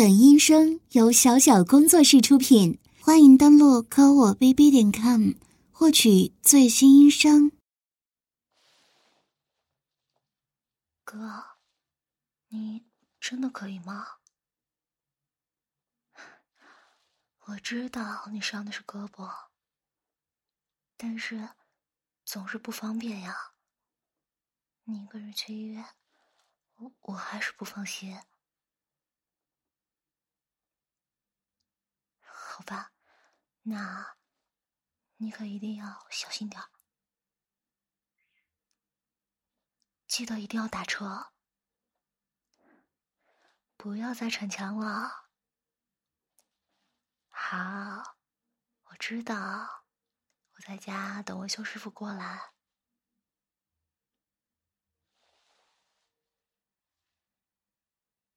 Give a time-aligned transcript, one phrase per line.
[0.00, 5.32] 本音声由小小工作室出品，欢迎登录科我 bb 点 com
[5.70, 7.52] 获取最新音声。
[11.04, 11.58] 哥，
[12.48, 12.86] 你
[13.20, 14.06] 真的可以吗？
[17.40, 19.30] 我知道你伤的是胳膊，
[20.96, 21.50] 但是
[22.24, 23.36] 总是不方便呀。
[24.84, 25.84] 你一个人去医院，
[26.76, 28.18] 我我还是不放心。
[32.60, 32.92] 好吧，
[33.62, 34.18] 那
[35.16, 36.62] 你可一定要小心点
[40.06, 41.32] 记得一定要打车，
[43.78, 45.30] 不要再逞强了。
[47.30, 48.18] 好，
[48.82, 49.86] 我知道，
[50.52, 52.52] 我在家等维修师傅过来。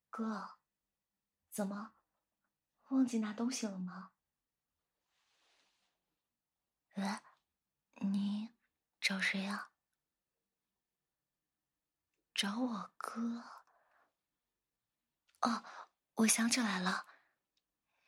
[0.09, 0.57] 哥，
[1.51, 1.93] 怎么
[2.89, 4.11] 忘记拿东西了吗？
[6.95, 7.03] 喂，
[7.95, 8.53] 你
[9.01, 9.71] 找谁呀？
[12.35, 13.43] 找我哥。
[15.41, 15.65] 哦，
[16.13, 17.07] 我想起来了，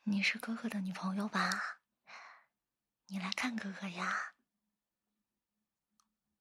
[0.04, 1.80] 你是哥哥的女朋友吧？
[3.08, 4.36] 你来看哥哥呀。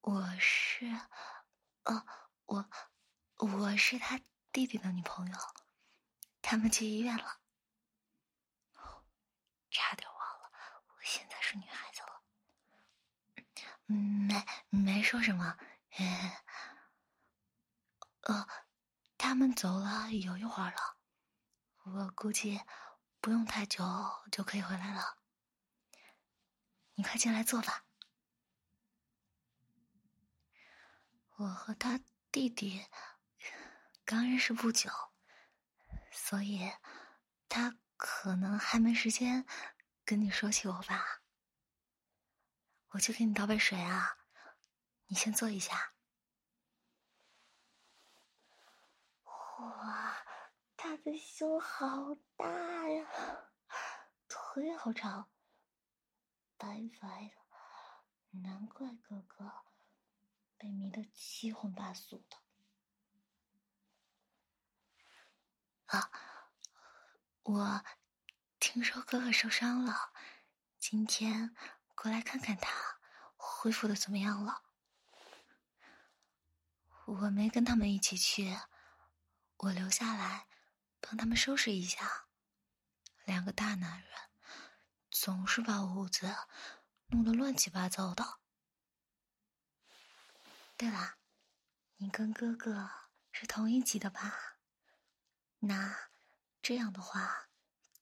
[0.02, 0.86] 我是，
[1.84, 2.06] 哦，
[2.44, 2.70] 我
[3.36, 4.20] 我是他
[4.52, 5.38] 弟弟的女朋友，
[6.42, 7.40] 他们去医院了。
[9.70, 10.52] 差点忘了，
[10.88, 11.93] 我现在是女孩子。
[13.86, 15.58] 没没说什么，
[18.22, 18.48] 呃，
[19.18, 20.96] 他们走了有一会儿了，
[21.84, 22.60] 我估计
[23.20, 23.84] 不用太久
[24.32, 25.18] 就可以回来了。
[26.94, 27.84] 你快进来坐吧。
[31.36, 32.86] 我和他弟弟
[34.04, 34.88] 刚认识不久，
[36.10, 36.72] 所以
[37.48, 39.44] 他可能还没时间
[40.04, 41.23] 跟你说起我吧。
[42.94, 44.18] 我去给你倒杯水啊，
[45.06, 45.94] 你先坐一下。
[49.24, 50.24] 哇，
[50.76, 52.46] 他的胸好大
[52.88, 53.10] 呀，
[54.28, 55.28] 腿好长，
[56.56, 59.64] 白白的，难怪哥哥
[60.56, 62.36] 被迷得七荤八素的。
[65.86, 66.12] 啊，
[67.42, 67.84] 我
[68.60, 70.12] 听说哥哥受伤了，
[70.78, 71.56] 今天。
[71.94, 72.98] 过来看看他
[73.36, 74.62] 恢复的怎么样了。
[77.06, 78.58] 我没跟他们一起去，
[79.56, 80.46] 我留下来
[81.00, 82.26] 帮他们收拾一下。
[83.24, 84.10] 两个大男人
[85.10, 86.34] 总是把屋子
[87.06, 88.38] 弄得乱七八糟的。
[90.76, 91.16] 对了，
[91.96, 92.90] 你跟哥哥
[93.32, 94.56] 是同一级的吧？
[95.60, 96.10] 那
[96.60, 97.48] 这样的话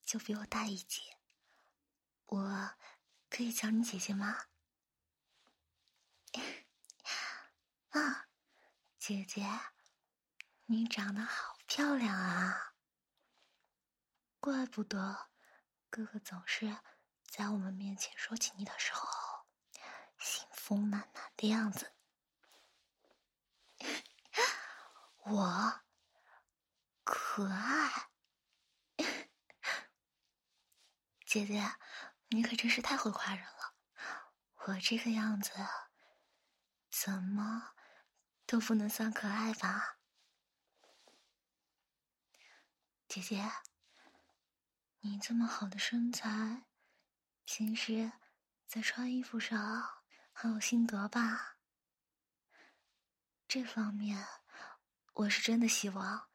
[0.04, 1.02] 就比我大一级。
[2.26, 2.74] 我。
[3.34, 4.44] 可以叫你姐姐吗？
[7.88, 8.28] 啊，
[8.98, 9.48] 姐姐，
[10.66, 12.74] 你长得好漂亮啊！
[14.38, 15.30] 怪不得
[15.88, 16.76] 哥哥总是
[17.24, 19.46] 在我们面前说起你的时候，
[20.18, 21.94] 幸福满满的样子。
[25.24, 25.80] 我
[27.02, 28.10] 可爱，
[31.24, 31.62] 姐姐。
[32.34, 33.74] 你可真是太会夸人了，
[34.64, 35.52] 我这个样子
[36.90, 37.74] 怎么
[38.46, 39.98] 都不能算可爱吧？
[43.06, 43.52] 姐姐，
[45.00, 46.64] 你这么好的身材，
[47.44, 48.10] 平时
[48.66, 51.58] 在穿衣服上很有心得吧？
[53.46, 54.26] 这方面
[55.12, 56.30] 我是真的希望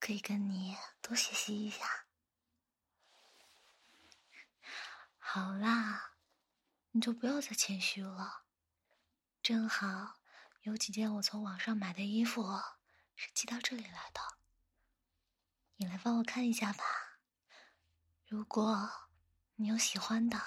[0.00, 2.05] 可以跟你多学习一下。
[5.36, 6.14] 好啦，
[6.92, 8.44] 你就不要再谦虚了。
[9.42, 10.14] 正好
[10.62, 12.58] 有几件我从网上买的衣服
[13.14, 14.38] 是寄到这里来的，
[15.74, 16.82] 你来帮我看一下吧。
[18.24, 18.90] 如果
[19.56, 20.40] 你有喜欢的，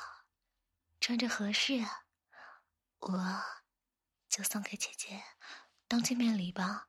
[1.00, 1.86] 穿着合适，
[2.98, 3.44] 我
[4.28, 5.24] 就送给姐姐
[5.88, 6.88] 当见面礼吧。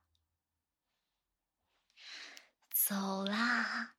[2.71, 3.93] 走啦，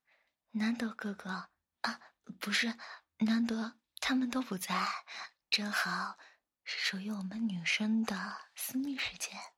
[0.51, 1.51] 难得哥哥
[1.83, 2.01] 啊，
[2.41, 2.77] 不是
[3.19, 3.81] 难得。
[4.05, 5.07] 他们都不在，
[5.49, 6.19] 正好
[6.65, 9.55] 是属于我们女生的私密时间。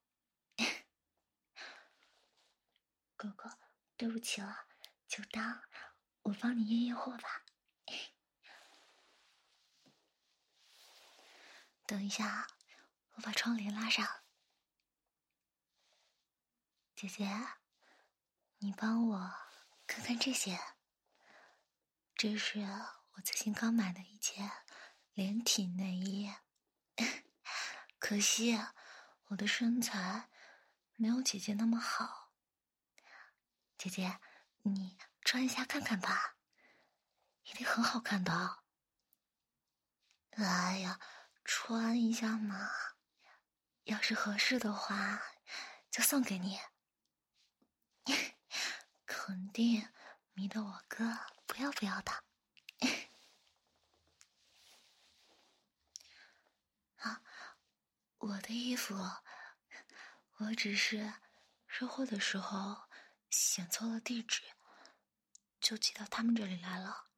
[3.16, 3.58] 哥哥，
[3.96, 4.66] 对不起了，
[5.08, 5.62] 就当
[6.24, 7.46] 我帮你验验货吧。
[11.86, 12.46] 等一下，
[13.14, 14.06] 我把窗帘拉上。
[16.94, 17.26] 姐姐，
[18.58, 19.34] 你帮我
[19.86, 20.60] 看看这些。
[22.14, 22.60] 这是
[23.16, 24.50] 我最近刚买的一件
[25.12, 26.34] 连体内衣，
[28.00, 28.58] 可惜
[29.26, 30.28] 我的身材
[30.96, 32.32] 没有姐姐那么好。
[33.78, 34.18] 姐姐，
[34.62, 36.36] 你穿一下看看吧，
[37.44, 38.64] 一定很好看的。
[40.30, 40.98] 哎呀，
[41.44, 42.68] 穿一下嘛，
[43.84, 45.22] 要是合适的话，
[45.88, 46.58] 就送给你，
[49.06, 49.88] 肯定
[50.32, 51.16] 迷得我哥
[51.46, 52.24] 不要不要的。
[58.26, 58.94] 我的衣服，
[60.38, 61.12] 我只是
[61.66, 62.88] 收货的时候
[63.28, 64.42] 写错了地址，
[65.60, 67.08] 就寄到他们这里来了。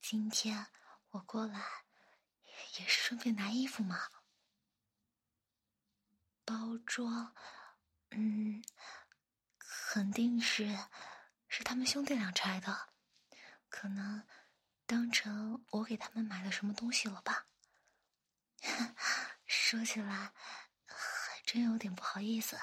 [0.00, 0.68] 今天
[1.10, 1.82] 我过来。
[2.78, 4.08] 也是顺便拿衣服嘛。
[6.44, 7.34] 包装，
[8.10, 8.62] 嗯，
[9.58, 10.78] 肯定是
[11.48, 12.94] 是他们兄弟俩拆的，
[13.68, 14.26] 可能
[14.86, 17.46] 当成我给他们买的什么东西了吧。
[19.54, 20.32] 说起来
[20.86, 22.58] 还真有点不好意思。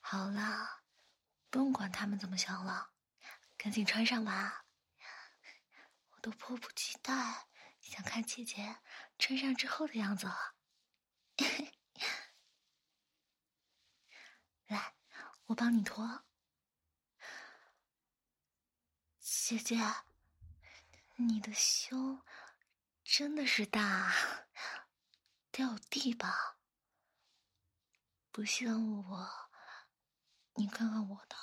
[0.00, 0.84] 好了，
[1.50, 2.92] 不用管他们怎么想了，
[3.56, 4.64] 赶紧穿上吧。
[6.10, 7.12] 我都迫不及待
[7.80, 8.76] 想看姐姐
[9.18, 10.54] 穿上之后的样子了。
[14.68, 14.94] 来，
[15.46, 16.24] 我帮你脱。
[19.18, 19.76] 姐姐，
[21.16, 22.20] 你的胸
[23.04, 24.12] 真的是大，
[25.52, 26.58] 掉地吧？
[28.32, 29.50] 不像我，
[30.54, 31.36] 你看看我的，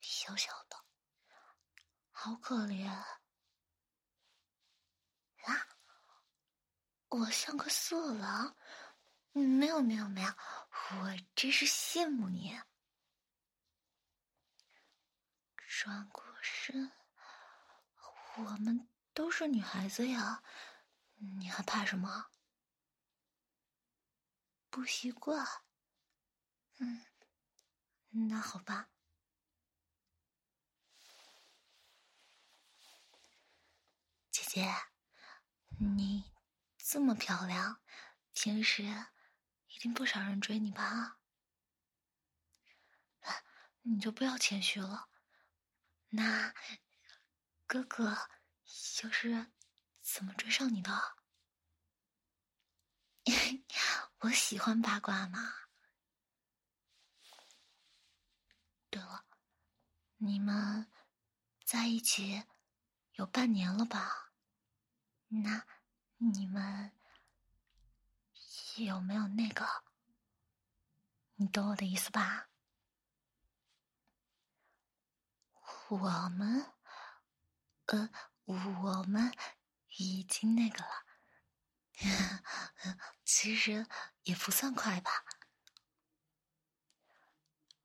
[0.00, 0.82] 小小的，
[2.10, 2.88] 好可怜。
[5.44, 5.68] 啊！
[7.08, 8.56] 我像个色狼？
[9.32, 12.58] 没有没有没有，我真是羡慕你。
[15.66, 16.90] 转过身，
[18.36, 20.42] 我们都是女孩子呀，
[21.38, 22.30] 你还怕什么？
[24.70, 25.46] 不习惯？
[26.78, 27.06] 嗯，
[28.28, 28.88] 那好吧，
[34.30, 34.74] 姐姐。
[35.78, 36.32] 你
[36.76, 37.80] 这么漂亮，
[38.32, 38.84] 平时
[39.68, 41.18] 一定不少人追你吧？
[43.82, 45.08] 你就不要谦虚了。
[46.10, 46.54] 那
[47.74, 48.16] 哥哥
[48.94, 49.50] 就是
[50.00, 50.92] 怎么追上你的？
[54.20, 55.52] 我喜欢八卦嘛。
[58.90, 59.26] 对了，
[60.18, 60.88] 你们
[61.64, 62.44] 在一起
[63.14, 64.30] 有半年了吧？
[65.26, 65.66] 那
[66.18, 66.92] 你们
[68.76, 69.66] 有没有那个？
[71.34, 72.48] 你懂我的意思吧？
[75.88, 76.72] 我们，
[77.86, 78.10] 呃，
[78.44, 79.32] 我们
[79.96, 81.04] 已经那个了。
[83.24, 83.86] 其实
[84.22, 85.24] 也不算快吧。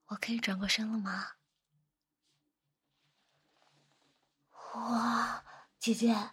[0.05, 1.33] 我可以转过身了吗？
[4.73, 5.43] 哇，
[5.79, 6.31] 姐姐。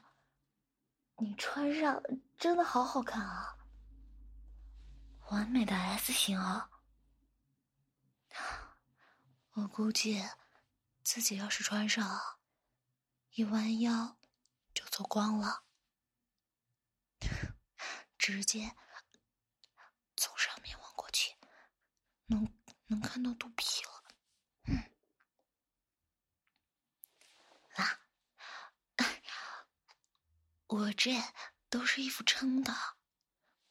[1.18, 2.02] 你穿上
[2.36, 3.56] 真的好好看啊，
[5.30, 6.70] 完美的 S 型啊！
[9.52, 10.22] 我估计
[11.02, 12.35] 自己要是穿上，
[13.36, 14.16] 一弯腰
[14.72, 15.62] 就走光了，
[18.16, 18.74] 直接
[20.16, 21.36] 从上面望过去，
[22.28, 22.50] 能
[22.86, 24.04] 能看到肚皮了。
[24.64, 24.90] 嗯，
[27.74, 28.00] 啊。
[30.68, 31.12] 我这
[31.68, 32.74] 都是衣服撑的，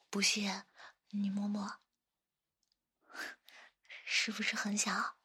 [0.08, 0.62] 不信
[1.08, 1.80] 你摸摸，
[4.04, 5.18] 是不是很小？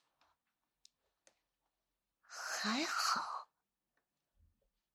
[2.24, 3.41] 还好，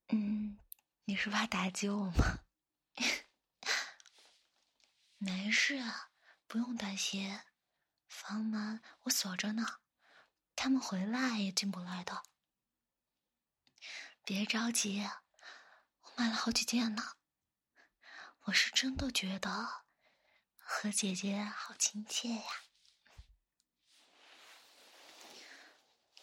[0.09, 0.57] 嗯，
[1.03, 2.39] 你是怕打击我吗？
[5.19, 5.83] 没事，
[6.47, 7.41] 不用担心，
[8.07, 9.79] 房门我锁着呢，
[10.55, 12.23] 他们回来也进不来的。
[14.23, 15.09] 别着急。
[16.01, 17.17] 我买了好几件呢，
[18.43, 19.83] 我是真的觉得
[20.57, 22.43] 和姐姐好亲切呀，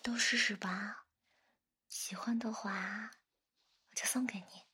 [0.02, 1.04] 都试试吧，
[1.88, 3.10] 喜欢的话
[3.94, 4.66] 就送给你，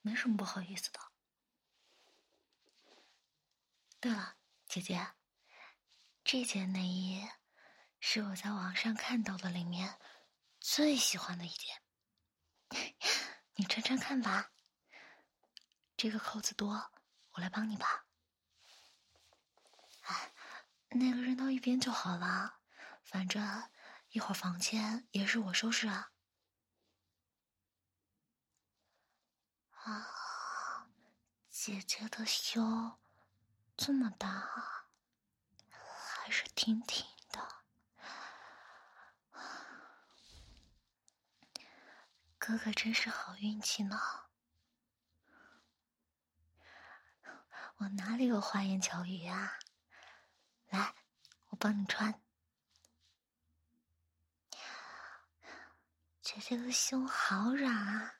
[0.00, 1.00] 没什么不好意思的。
[4.00, 5.14] 对了，姐姐，
[6.24, 7.28] 这件内衣
[7.98, 9.98] 是我在网上看到的里面
[10.58, 11.82] 最喜欢的一件。
[13.56, 14.52] 你穿穿看吧，
[15.96, 16.90] 这个扣子多，
[17.32, 18.06] 我来帮你吧。
[20.02, 20.32] 哎，
[20.88, 22.60] 那个扔到一边就好了，
[23.02, 23.70] 反正
[24.08, 26.10] 一会儿房间也是我收拾啊。
[29.90, 30.86] 啊，
[31.48, 32.98] 姐姐的胸
[33.76, 34.48] 这么大，
[35.68, 37.48] 还是挺挺的。
[42.38, 44.00] 哥哥真是好运气呢。
[47.76, 49.58] 我哪里有花言巧语啊？
[50.68, 50.94] 来，
[51.48, 52.22] 我帮你穿。
[56.20, 58.19] 姐姐的胸好软啊，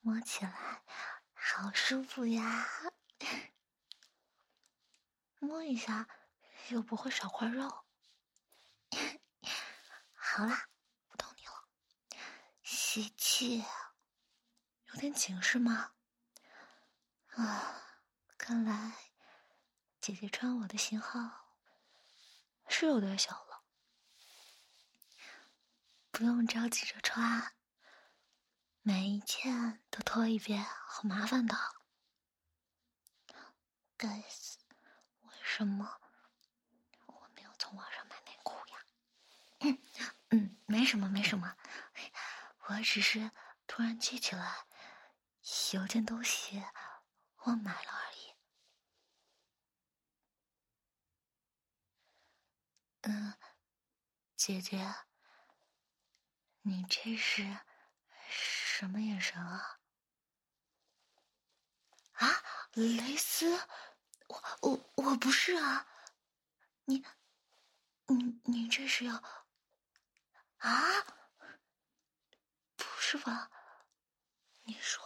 [0.00, 0.82] 摸起来
[1.34, 2.66] 好舒服呀。
[5.38, 6.08] 摸一下
[6.70, 7.86] 又不会少块肉。
[10.14, 10.68] 好啦，
[11.08, 11.68] 不逗你了。
[12.62, 13.64] 吸气，
[14.86, 15.94] 有点紧是吗？
[17.28, 18.00] 啊，
[18.36, 18.92] 看来
[20.00, 21.54] 姐姐穿我的型号
[22.68, 23.64] 是有点小了。
[26.10, 27.54] 不用着急着穿，
[28.88, 31.54] 每一件都脱一遍，好麻烦的。
[33.98, 34.56] 该死，
[35.20, 36.00] 为什么
[37.04, 39.78] 我没有从网上买内裤呀？
[40.30, 41.54] 嗯，没什么没什么，
[42.60, 43.30] 我只是
[43.66, 44.66] 突然记起来
[45.74, 46.64] 有件东西
[47.44, 48.34] 忘买了而已。
[53.02, 53.34] 嗯，
[54.34, 54.94] 姐姐。
[56.62, 57.58] 你这是
[58.78, 59.80] 什么眼神啊？
[62.12, 62.28] 啊，
[62.74, 63.58] 蕾丝，
[64.28, 65.84] 我我我不是啊！
[66.84, 67.04] 你
[68.06, 69.16] 你你这是要
[70.58, 71.02] 啊？
[72.76, 73.50] 不是吧？
[74.62, 75.04] 你说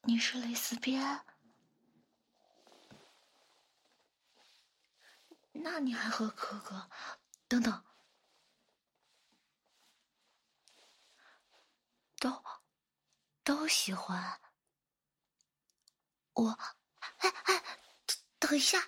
[0.00, 1.24] 你是蕾丝边？
[5.52, 6.90] 那你还和哥哥？
[7.46, 7.84] 等等。
[12.18, 12.44] 都
[13.44, 14.40] 都喜欢
[16.34, 16.50] 我，
[17.18, 17.78] 哎哎，
[18.38, 18.80] 等一下，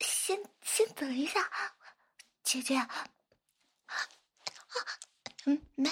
[0.00, 1.50] 先先等一下，
[2.42, 3.08] 姐姐，啊，
[5.44, 5.90] 嗯，没，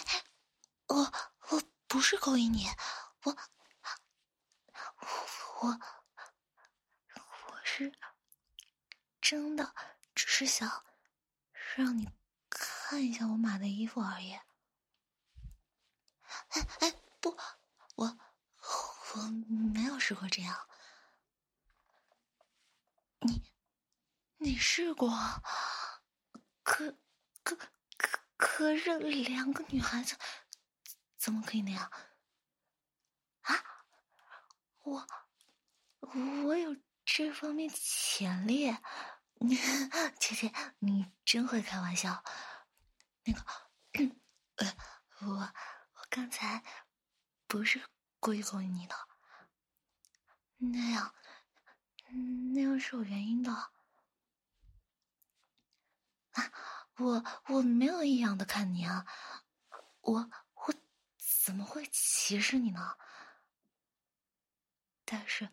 [0.87, 1.13] 我
[1.51, 2.67] 我不是勾引你，
[3.25, 3.37] 我
[5.61, 5.81] 我
[7.47, 7.93] 我是
[9.21, 9.75] 真的，
[10.15, 10.85] 只是想
[11.77, 12.09] 让你
[12.49, 14.39] 看一下我买的衣服而已。
[16.50, 17.37] 哎哎不，
[17.97, 18.19] 我
[19.14, 19.21] 我
[19.73, 20.69] 没有试过这样。
[23.21, 23.42] 你
[24.38, 25.11] 你试过？
[26.62, 26.97] 可
[27.42, 27.57] 可
[27.97, 30.16] 可可是两个女孩子
[31.16, 31.90] 怎么可以那样？
[33.42, 33.54] 啊？
[34.83, 35.07] 我
[36.45, 38.75] 我有这方面潜力？
[40.19, 42.25] 姐姐，你真会开玩笑。
[43.25, 43.45] 那个，
[44.57, 44.76] 呃，
[45.21, 45.52] 我。
[46.11, 46.62] 刚才
[47.47, 47.81] 不是
[48.19, 48.97] 故意勾引你的，
[50.59, 51.14] 那样
[52.52, 53.52] 那样是有原因的。
[53.52, 53.71] 啊，
[56.97, 59.07] 我我没有异样的看你啊，
[60.00, 60.75] 我我
[61.45, 62.99] 怎么会歧视你呢？
[65.05, 65.50] 但是我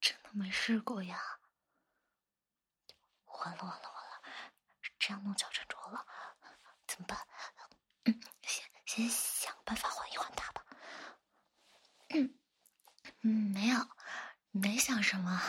[0.00, 1.40] 真的没试过呀。
[3.24, 4.22] 完了完了完了，
[4.98, 6.06] 这样弄脚沉着了，
[6.86, 7.26] 怎么办？
[8.92, 10.66] 先想办法缓一缓他吧。
[12.08, 12.34] 嗯，
[13.20, 13.88] 没有，
[14.50, 15.40] 没想什么。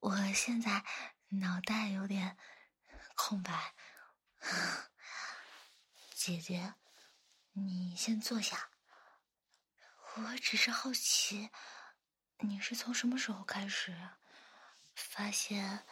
[0.00, 0.84] 我现在
[1.28, 2.36] 脑袋有点
[3.14, 3.74] 空白。
[6.10, 6.74] 姐姐，
[7.52, 8.70] 你先坐下。
[10.16, 11.50] 我只是好奇，
[12.40, 13.96] 你是从什么时候开始
[14.94, 15.86] 发现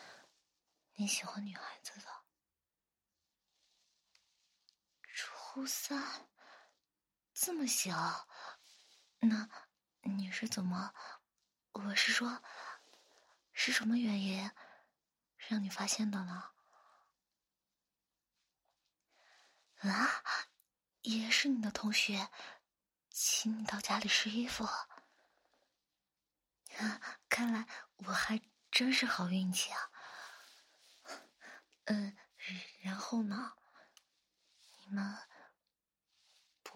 [0.96, 2.24] 你喜欢女孩子的？
[5.14, 6.28] 初三。
[7.40, 8.26] 这么小，
[9.20, 9.48] 那
[10.02, 10.92] 你是怎么？
[11.70, 12.42] 我是说，
[13.52, 14.50] 是什么原因
[15.36, 16.50] 让你发现的呢？
[19.76, 20.24] 啊，
[21.02, 22.28] 也是你的同学
[23.08, 24.90] 请你到家里试衣服，啊，
[27.28, 27.68] 看来
[27.98, 28.42] 我还
[28.72, 29.90] 真是好运气啊。
[31.84, 32.16] 嗯，
[32.80, 33.52] 然后呢？
[34.80, 35.27] 你们？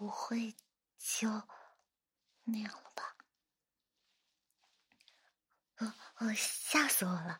[0.03, 0.53] 不会
[0.97, 1.29] 就
[2.43, 3.15] 那样了吧？
[5.77, 7.39] 我我吓死我了！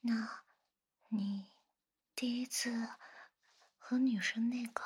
[0.00, 0.44] 那，
[1.08, 1.50] 你
[2.14, 2.70] 第一次
[3.78, 4.84] 和女生那个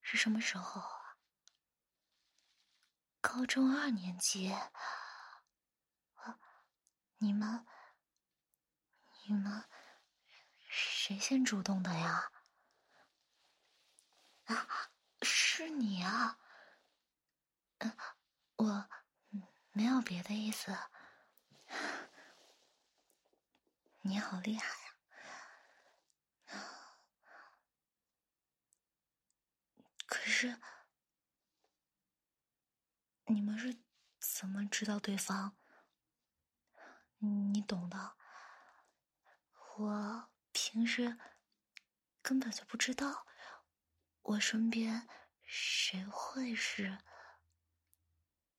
[0.00, 1.16] 是什么时候啊？
[3.20, 4.54] 高中二年级？
[7.18, 7.66] 你们
[9.24, 9.64] 你们
[10.68, 12.30] 谁先主动的呀？
[14.52, 14.90] 啊，
[15.22, 16.38] 是你啊！
[17.78, 17.96] 嗯，
[18.56, 18.88] 我
[19.72, 20.76] 没有别的意思。
[24.02, 24.92] 你好厉害呀！
[30.06, 30.60] 可是，
[33.26, 33.82] 你们是
[34.18, 35.56] 怎么知道对方？
[37.18, 38.16] 你懂的。
[39.76, 41.16] 我平时
[42.20, 43.26] 根本就不知道，
[44.22, 45.06] 我身边
[45.44, 46.98] 谁会是，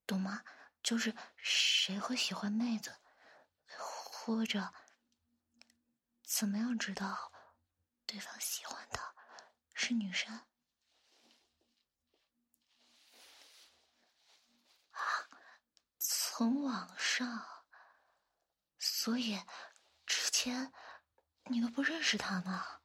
[0.06, 0.44] 懂吗？
[0.82, 2.96] 就是谁会喜欢妹子，
[3.68, 4.74] 或者
[6.22, 7.32] 怎么样知道
[8.06, 9.00] 对方喜欢的
[9.74, 10.34] 是女生？
[14.92, 15.00] 啊，
[15.98, 17.66] 从网上，
[18.80, 19.42] 所以
[20.06, 20.74] 之前。
[21.48, 22.80] 你都不认识他吗？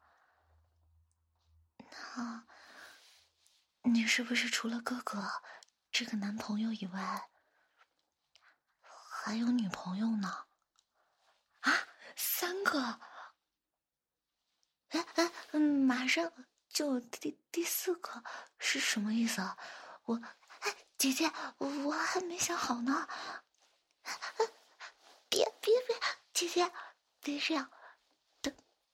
[2.16, 2.44] 那，
[3.88, 5.42] 你是不是除了哥哥
[5.90, 7.30] 这个男朋友以外，
[8.82, 10.46] 还有女朋友呢？
[11.60, 11.72] 啊，
[12.14, 13.00] 三个！
[14.88, 16.30] 哎哎，马上
[16.68, 18.22] 就第第四个
[18.58, 19.56] 是什么意思啊？
[20.04, 20.20] 我，
[20.60, 23.08] 哎，姐姐，我还没想好呢。
[25.30, 25.96] 别别别，
[26.34, 26.70] 姐姐，
[27.22, 27.70] 别这样。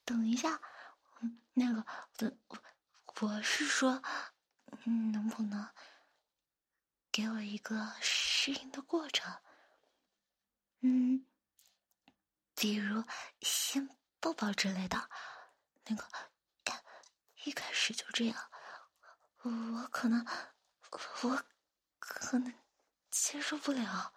[0.05, 0.61] 等一下，
[1.55, 1.85] 那个，
[2.47, 2.59] 我
[3.21, 4.03] 我是说，
[4.91, 5.73] 能不能
[7.11, 9.41] 给我一个适应的过程？
[10.81, 11.27] 嗯，
[12.55, 13.05] 比如
[13.41, 13.89] 先
[14.21, 15.11] 抱抱之类的。
[15.87, 16.09] 那个，
[17.45, 18.51] 一开始就这样，
[19.43, 20.27] 我可能，
[21.23, 21.45] 我
[21.99, 22.55] 可能
[23.11, 24.15] 接受不了。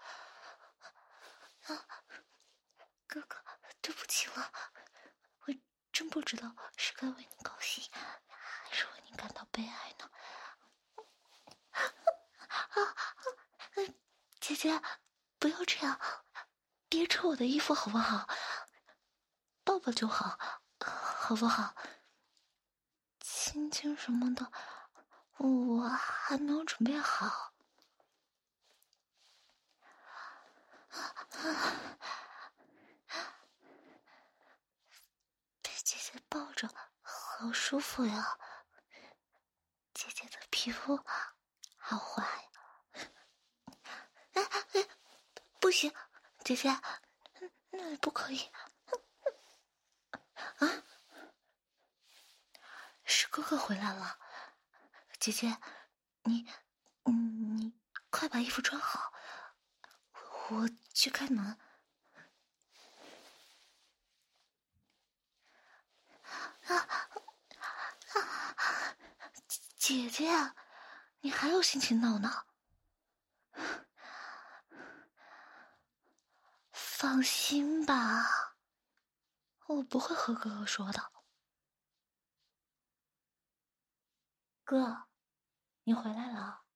[1.68, 1.88] 啊，
[3.06, 3.38] 哥哥，
[3.82, 4.52] 对不起了。
[5.46, 5.54] 我
[5.92, 7.84] 真不知道是该为你高兴，
[8.30, 10.10] 还是为你感到悲哀呢？
[12.84, 12.96] 啊，
[14.40, 14.82] 姐姐，
[15.40, 16.00] 不要这样，
[16.90, 18.28] 别扯我的衣服好不好？
[19.64, 20.38] 抱抱就好，
[20.80, 21.76] 好不好？
[23.20, 24.52] 亲亲什么的，
[25.38, 27.54] 我还没有准备好。
[35.62, 36.70] 被姐姐抱着
[37.02, 38.38] 好舒服呀，
[39.94, 40.98] 姐姐的皮肤
[41.78, 42.47] 好滑呀！
[44.38, 44.88] 哎哎，
[45.60, 45.92] 不行，
[46.44, 46.70] 姐姐，
[47.72, 48.52] 那不可以！
[50.60, 50.84] 啊，
[53.04, 54.20] 是哥哥回来了，
[55.20, 55.58] 姐姐，
[56.24, 56.48] 你，
[57.06, 57.74] 你
[58.12, 59.12] 快把衣服穿好，
[60.50, 61.58] 我去开门。
[66.68, 67.10] 啊啊！
[69.78, 70.28] 姐姐，
[71.22, 72.46] 你还有心情闹呢？
[77.00, 78.56] 放心吧，
[79.68, 81.12] 我不会和哥哥说的。
[84.64, 85.06] 哥，
[85.84, 86.67] 你回来了。